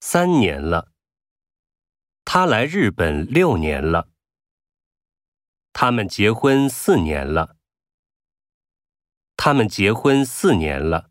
[0.00, 0.92] 三年了。
[2.24, 4.08] 他来日本六年了。
[5.72, 7.56] 他们结婚四年了。
[9.36, 11.10] 他们结婚四年了。